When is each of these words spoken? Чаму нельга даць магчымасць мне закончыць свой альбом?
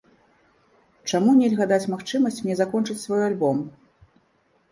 Чаму 1.09 1.33
нельга 1.41 1.67
даць 1.73 1.89
магчымасць 1.93 2.39
мне 2.45 2.55
закончыць 2.61 2.99
свой 3.05 3.21
альбом? 3.29 3.57